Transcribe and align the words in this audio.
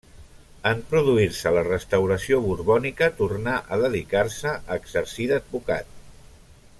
En 0.69 0.79
produir-se 0.93 1.51
la 1.57 1.63
restauració 1.67 2.39
borbònica 2.47 3.11
tornà 3.21 3.55
a 3.77 3.81
dedicar-se 3.85 4.55
a 4.57 4.81
exercir 4.83 5.29
d'advocat. 5.35 5.97